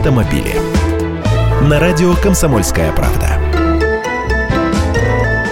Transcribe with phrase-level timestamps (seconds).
[0.00, 0.54] автомобили.
[1.68, 3.38] На радио «Комсомольская правда».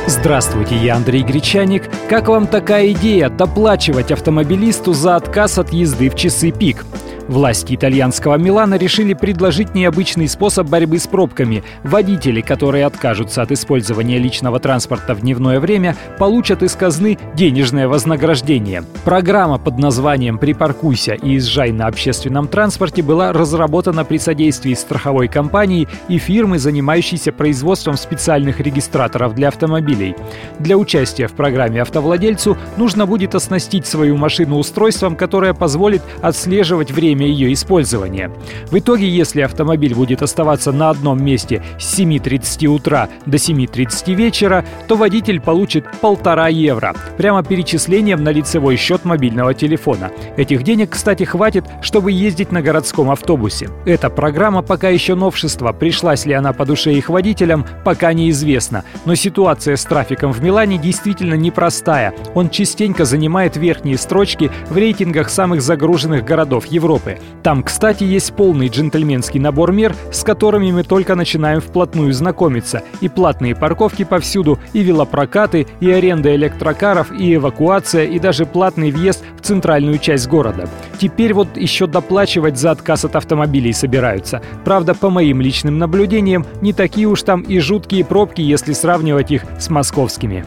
[0.06, 1.82] Здравствуйте, я Андрей Гречаник.
[2.08, 6.86] Как вам такая идея доплачивать автомобилисту за отказ от езды в часы пик?
[7.28, 11.62] Власти итальянского Милана решили предложить необычный способ борьбы с пробками.
[11.84, 18.82] Водители, которые откажутся от использования личного транспорта в дневное время, получат из казны денежное вознаграждение.
[19.04, 25.86] Программа под названием «Припаркуйся и езжай на общественном транспорте» была разработана при содействии страховой компании
[26.08, 30.16] и фирмы, занимающейся производством специальных регистраторов для автомобилей.
[30.60, 37.17] Для участия в программе автовладельцу нужно будет оснастить свою машину устройством, которое позволит отслеживать время
[37.18, 38.30] время ее использования.
[38.70, 44.64] В итоге, если автомобиль будет оставаться на одном месте с 7.30 утра до 7.30 вечера,
[44.86, 50.10] то водитель получит полтора евро прямо перечислением на лицевой счет мобильного телефона.
[50.36, 53.68] Этих денег, кстати, хватит, чтобы ездить на городском автобусе.
[53.84, 58.84] Эта программа пока еще новшество, пришлась ли она по душе их водителям, пока неизвестно.
[59.04, 62.14] Но ситуация с трафиком в Милане действительно непростая.
[62.34, 67.07] Он частенько занимает верхние строчки в рейтингах самых загруженных городов Европы.
[67.08, 67.18] Европы.
[67.42, 72.82] Там, кстати, есть полный джентльменский набор мер, с которыми мы только начинаем вплотную знакомиться.
[73.00, 79.24] И платные парковки повсюду, и велопрокаты, и аренда электрокаров, и эвакуация, и даже платный въезд
[79.38, 80.68] в центральную часть города.
[80.98, 84.42] Теперь вот еще доплачивать за отказ от автомобилей собираются.
[84.64, 89.44] Правда, по моим личным наблюдениям, не такие уж там и жуткие пробки, если сравнивать их
[89.58, 90.44] с московскими.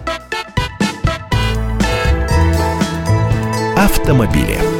[3.78, 4.71] Автомобили.